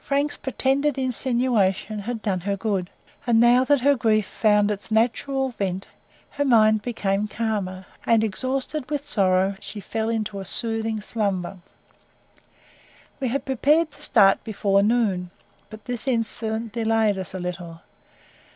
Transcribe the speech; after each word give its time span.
Frank's 0.00 0.36
pretended 0.36 0.98
insinuation 0.98 2.00
had 2.00 2.20
done 2.20 2.40
her 2.40 2.56
good; 2.56 2.90
and 3.28 3.38
now 3.38 3.62
that 3.62 3.82
her 3.82 3.94
grief 3.94 4.26
found 4.26 4.72
its 4.72 4.90
natural 4.90 5.50
vent, 5.50 5.86
her 6.30 6.44
mind 6.44 6.82
became 6.82 7.28
calmer, 7.28 7.86
and 8.04 8.24
exhausted 8.24 8.90
with 8.90 9.06
sorrow, 9.06 9.54
she 9.60 9.78
fell 9.78 10.08
into 10.08 10.40
a 10.40 10.44
soothing 10.44 11.00
slumber. 11.00 11.58
We 13.20 13.28
had 13.28 13.44
prepared 13.44 13.92
to 13.92 14.02
start 14.02 14.42
before 14.42 14.82
noon, 14.82 15.30
but 15.70 15.84
this 15.84 16.08
incident 16.08 16.72
delayed 16.72 17.16
us 17.16 17.32
a 17.32 17.38
little. 17.38 17.82